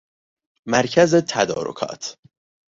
[0.65, 2.17] مرکز تدارکات